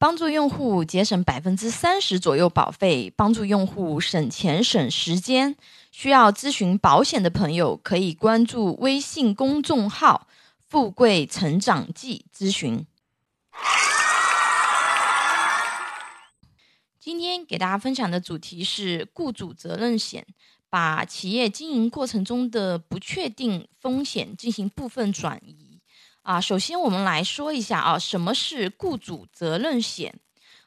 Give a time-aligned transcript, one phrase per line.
[0.00, 5.56] 帮助用户节省百分之三十左右保费，帮助用户省钱省时间。
[5.90, 10.28] 需要咨询保险的朋友，可以关注微信公众号
[10.68, 12.86] “富贵成长记”咨询。
[17.00, 20.24] 今天给大家分享的主题是雇主责任险，
[20.70, 25.67] 把企业经营过程中的不确定风险进行部分转移。
[26.28, 30.14] 啊，首先我们来说一下啊，什么是雇主责任险？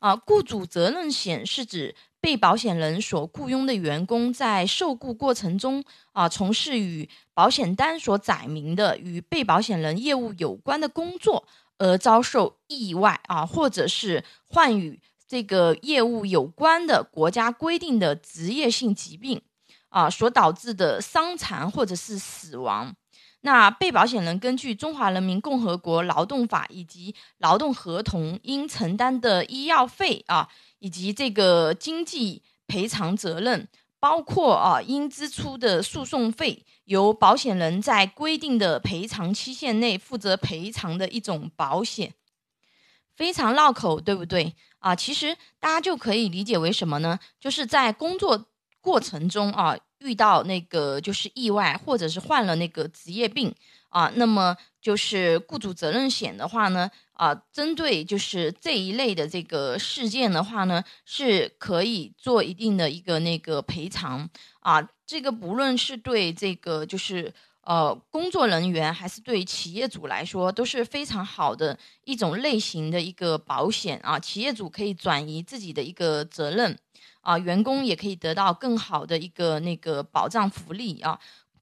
[0.00, 11.48] 啊，雇主责任险是指被保险人所雇佣的员工在受雇过程中啊，从事与保险单所载明的与被保险人业务有关的工作，
[11.78, 19.40] 而遭受意外啊，或者是患与这个业务有关的国家规定的职业性疾病
[19.88, 22.94] 啊，所导致的伤残或者是死亡。
[23.46, 30.48] 那被保险人根据《中华人民共和国劳动法》以及劳动合同应承担的医药费啊，
[30.80, 33.68] 以及这个经济赔偿责任，
[34.00, 42.14] 包括啊应支出的诉讼费，由保险人在规定的赔偿期限内负责赔偿的一种保险。
[43.14, 44.96] 非常绕口，对不对啊？
[44.96, 47.20] 其实大家就可以理解为什么呢？
[47.38, 48.46] 就是在工作
[48.80, 49.78] 过程中啊。
[50.06, 53.52] 遇到那个就是意外，或者是患了那个职业病
[53.88, 64.88] 啊，那么就是雇主责任险的话呢，啊，针对就是这一类的这个事件的话呢，是可以做一定的一个那个赔偿啊。
[65.04, 67.32] 这个不论是对这个就是
[67.62, 74.18] 呃工作人员，还是对企业主来说，都是非常好的一种类型的一个保险啊。
[74.18, 76.78] 企业主可以转移自己的一个责任。
[77.26, 81.18] 啊，员工也可以得到更好的一个那个保障福利啊。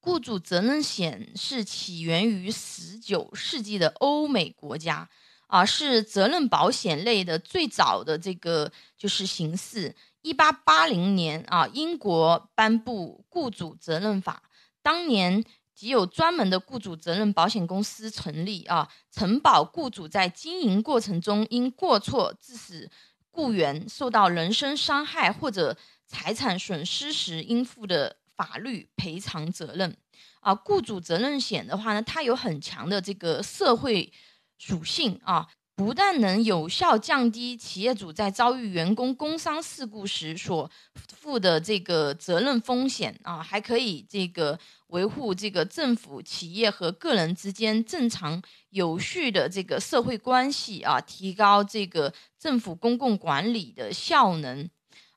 [0.00, 5.08] 雇主责任险是起源于十九世纪的欧美国家
[5.46, 9.96] 啊，是责任保险类的最早的这个就是形式。
[10.20, 14.42] 一八八零年啊，英国颁布雇主责任法，
[14.82, 15.42] 当年
[15.74, 22.90] 即有专门的雇主责任保险公司成立啊，承保雇主在经营过程中因过错致使。
[23.36, 25.76] 雇员受到人身伤害或者
[26.06, 29.94] 财产损失时应负的法律赔偿责任
[30.40, 34.10] 啊，雇主责任险的话呢，它有很强的这个社会
[34.56, 35.46] 属性啊。
[35.76, 40.70] 不但能有效降低企业主在遭遇员工工伤事故时所
[41.14, 54.66] 负的这个责任风险啊，还可以这个维护这个政府、企业和个人之间正常有序的这个社会关系啊，提高这个政府公共管理的效能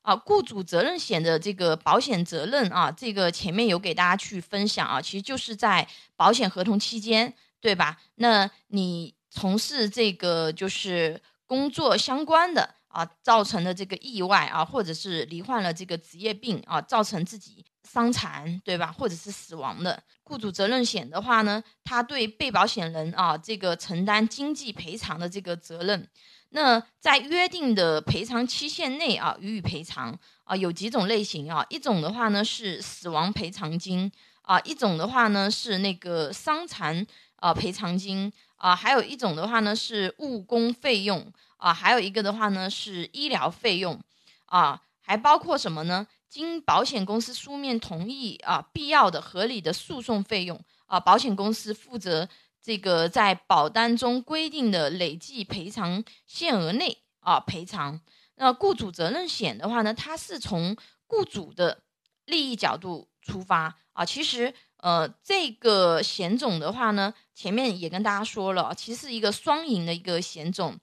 [0.02, 0.14] 啊。
[0.14, 7.32] 雇主责任险的这个保险责任啊，这个前面有给大家去分享啊，其实就是在保险合同期间，
[7.62, 7.96] 对吧？
[8.16, 9.14] 那你。
[9.30, 18.92] 从事这个就是工作相关的啊，造成的这个意外啊，或者是罹患了这个职业病啊，造成自己伤残，对吧？
[18.92, 26.08] 或者是死亡的，雇主责任险的话呢，他对被保险人啊这个承担经济赔偿的这个责任。
[26.50, 34.10] 那在约定的赔偿期限内啊予以赔偿啊，有几种类型啊，一种的话呢是死亡赔偿金
[34.42, 38.32] 啊，一种的话呢是那个伤残啊赔偿金。
[38.60, 43.98] 啊，还有一种的话呢是误工费用啊，还有一个的话呢是医疗费用
[44.44, 46.06] 啊，还包括什么呢？
[46.28, 52.28] 经保险公司书面同意啊，必要的合理的诉讼费用啊，保险公司负责
[52.62, 57.98] 这个在保单中规定的累计赔偿限额内啊赔偿。
[58.34, 60.76] 那雇主责任险的话呢，它是从
[61.06, 61.82] 雇主的
[62.26, 64.52] 利益角度出发啊，其实。
[64.82, 70.78] 呃，这个险种的话呢，前面也跟大家说了，其实是一个双赢的一个险种。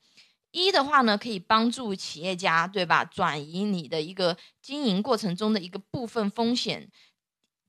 [0.51, 3.03] 一的话呢，可以帮助企业家，对吧？
[3.03, 6.89] 转移你的一个经营过程中的一个部分风险。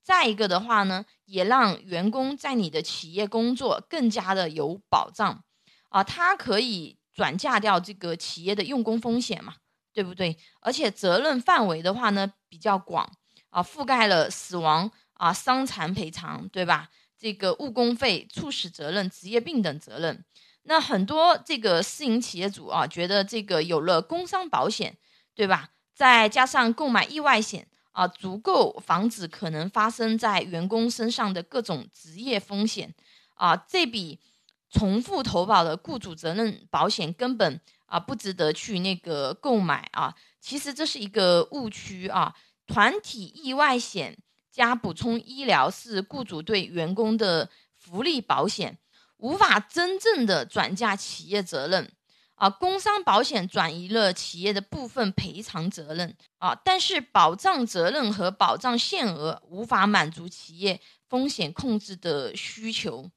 [0.03, 5.43] 再一个的话呢，也让员工在你的企业工作更加的有保障
[5.89, 6.03] 啊。
[6.03, 9.55] 它可以转嫁掉这个企业的用工风险嘛，
[9.93, 10.37] 对不对？
[10.61, 13.11] 而且责任范围的话呢，比较广
[13.49, 14.91] 啊，覆盖了死亡。
[15.19, 16.89] 啊，伤残赔偿对吧？
[17.17, 20.23] 这个误工费、猝死责任、职业病等责任，
[20.63, 24.95] 那很多这个私营企业主啊，觉得这个有了工伤保险，
[25.35, 25.71] 对吧？
[25.93, 32.95] 再加上购买意外险啊，足够防止可能发生在员工身上的各种职业风险
[33.33, 34.21] 啊，这笔
[34.69, 40.15] 重复投保的雇主责任保险根本啊不值得去那个购买啊。
[40.39, 42.33] 其实这是一个误区啊，
[42.65, 44.17] 团体意外险。
[44.51, 48.77] 加补充医疗是雇主对员工的福利保险，
[49.17, 51.91] 无法真正的转嫁企业责任
[52.35, 63.09] 啊，工伤保险转移了企业的部分赔偿责任啊，但是保障责任和保障限额无法满足企业风险控制的需求。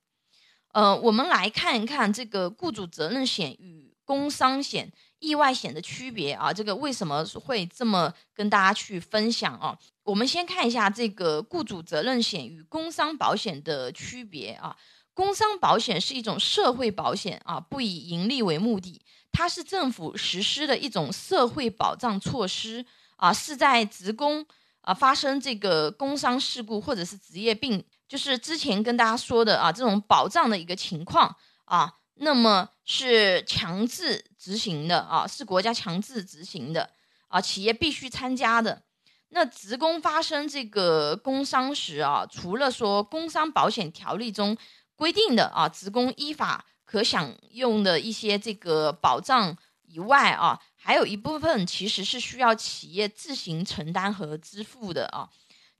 [0.72, 9.78] 呃，我们来看一看这个雇主责任险与工伤险、意外险的区别啊，这个为什么会这么跟大家去分享啊？
[10.02, 14.76] 我们先看一下这个雇主责任险与工伤保险的区别啊。
[15.14, 22.84] 工伤保险是一种社会保险啊，不以盈利为目的，它是政府实施的一种社会保障措施
[23.16, 24.44] 啊，是在职工
[24.80, 31.36] 啊发生这个工伤事故或者是职业病，就是之前跟大家说的啊这种保障的一个情况
[31.66, 31.92] 啊，
[32.22, 36.90] 那么是强制执行的啊，是国家强制执行的
[37.28, 38.82] 啊，企业必须参加的。
[39.28, 44.56] 那职工发生这个工伤时啊，除了说工伤保险条例中。
[44.94, 55.28] 规定的啊，职工依法可享用的一些这个保障以外啊，还有一部分其实是需要企业自行承担和支付的啊。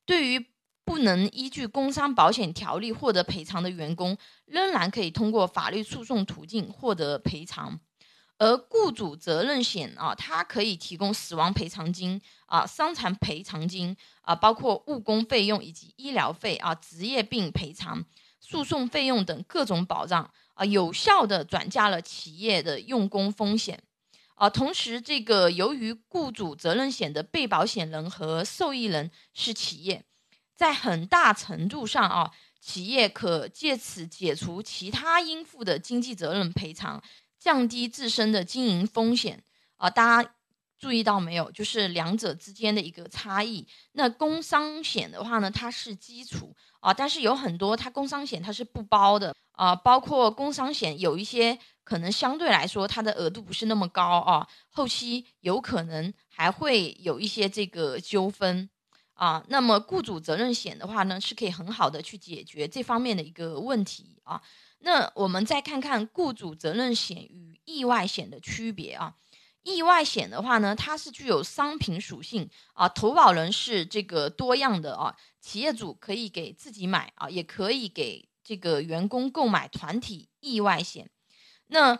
[0.04, 0.44] 对于
[0.84, 7.80] 不能依据工伤保险条例获得赔偿的员工，仍然可以通过法律诉讼途径获得赔偿。
[8.38, 18.04] 而雇主责任险啊，它可以提供死亡赔偿金啊、伤残赔偿金啊，包括误工费用以及医疗费啊、职业病赔偿。
[18.40, 23.80] 诉讼费用等各种保障啊，有效的转嫁了企业的用工风险
[24.34, 24.50] 啊。
[24.50, 30.04] 同时，这个由于雇主责任险的被保险人和受益人是企业，
[30.62, 32.30] 在很大程度上啊，
[32.60, 37.02] 企业可借此解除其他应负的经济责任赔偿，
[37.36, 39.42] 降低自身的经营风险
[39.76, 39.90] 啊。
[39.90, 40.34] 大家
[40.78, 41.50] 注意到没有？
[41.50, 43.66] 就是两者之间的一个差异。
[43.94, 46.54] 那工伤险的话呢，它是基础。
[46.78, 58.70] 啊，但是有很多它工伤险它是不包的啊，包括工伤险有一些可能相对来说它的额度不是那么高啊，后期有可能还会有一些这个纠纷
[59.14, 59.44] 啊。
[59.48, 64.42] 那么雇主责任险的话呢，是可以很好的去解决这方面的一个问题啊。
[64.78, 69.14] 那我们再看看雇主责任险与意外险的区别啊。
[69.62, 81.08] 意外险的话呢，它是具有商品属性啊，投保人是这个多样的啊，企业主可以给自己买啊，也可以给这个员工购买团体意外险。
[81.68, 81.96] 那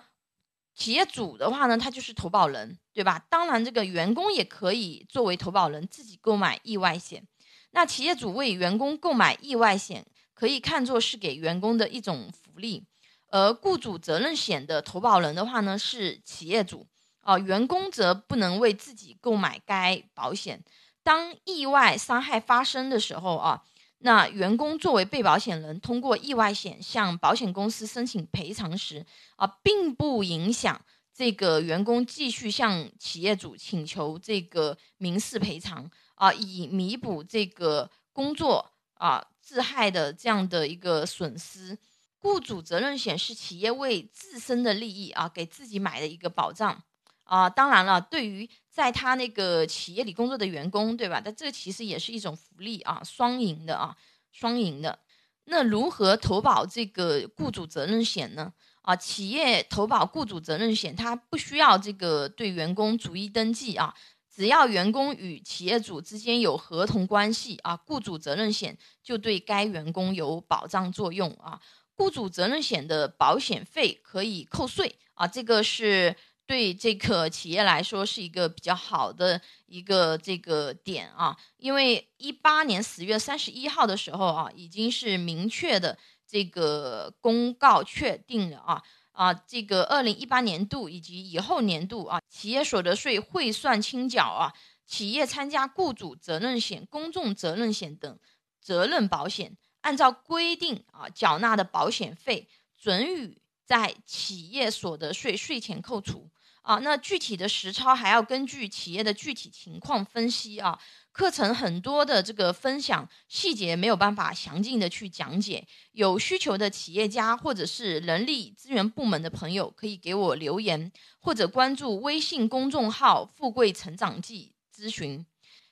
[0.75, 3.25] 企业主的话呢，他就是投保人，对吧？
[3.29, 7.27] 当然，这个员工也可以作为投保人自己购买意外险。
[7.71, 10.05] 那企业主为员工购买意外险，
[10.35, 12.85] 可以看作是给员工的一种福利。
[13.29, 16.87] 而雇主责任险的投保人的话呢，是企业主。
[17.23, 20.61] 啊，员工则不能为自己购买该保险。
[21.05, 23.63] 当意外伤害发生的时候啊，
[23.99, 29.07] 那员工作为被保险人，通过意外险向保险公司申请赔偿时
[29.37, 30.85] 啊，并不影响
[31.15, 41.79] 这个员工继续向企业主请求这个民事赔偿啊，以弥补这个工作啊致害的这样的一个损失。
[42.19, 46.83] 雇主责任险是企业为自身的利益啊，给自己买的一个保障。
[47.25, 51.21] 啊，当然了，对于在他那个企业里工作的员工，对吧？
[51.25, 53.97] 但这其实也是一种福利啊，双赢的啊，
[54.31, 54.99] 双赢的。
[55.45, 58.53] 那如何投保这个雇主责任险呢？
[58.83, 63.95] 啊，企业投保雇主责任险，它不需要这个对员工逐一登记啊，
[64.33, 71.61] 只要员工与企业主之间有合同关系啊，雇主责任险就对该员工有保障作用啊。
[71.97, 76.15] 雇主责任险的保险费可以扣税啊，这个是。
[76.45, 85.97] 对这个企业来说是一个比较好的一个这个点啊，因为一八年十月三十一号的时候啊，已经是明确的
[86.33, 94.55] 这个公告确定了啊啊，这个二零一八年度以及以后年度啊，企业所得税汇算清缴啊，
[94.87, 98.19] 企业参加雇主责任险、公众责任险等
[98.59, 102.49] 责任保险，按照规定啊缴纳的保险费
[102.79, 103.39] 准予。
[103.65, 106.29] 在企业所得税税前扣除
[106.61, 110.79] 啊，那具体的实操还要根据企业的具体情况分析啊。
[111.13, 120.91] 课程很多的这个分享细节没有办法详尽的去讲解，有需求的企业家或者是人力资源部门的朋友可以给我留言，
[121.21, 125.25] 或者关注微信公众号“富贵成长记”咨询。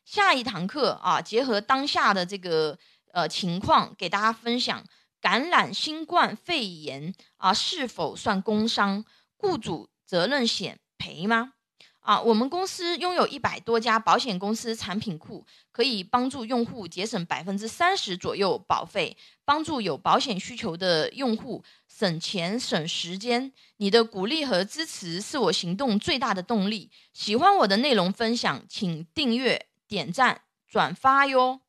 [0.04, 2.78] 下一堂课啊，结合当下的这个
[3.12, 4.84] 呃情况，给大家分享。
[5.20, 9.04] 感染新冠肺炎啊，是否算工伤？
[9.36, 11.52] 雇主责任险赔吗？
[12.00, 23.52] 啊，我们公司拥有一百多家保险公司产品库，可以帮助用户节省百分之三十左右保费，帮助有保险需求的用户省钱省时间。
[23.76, 26.90] 你的鼓励和支持是我行动最大的动力。
[27.12, 31.60] 喜欢我的内容分享，请订阅、点赞、转发哟。